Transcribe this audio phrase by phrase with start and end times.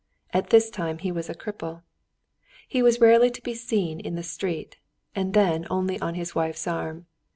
[0.33, 1.83] At this time he was a cripple.
[2.67, 4.77] He was rarely to be seen in the street,
[5.13, 7.05] and then only on his wife's arm.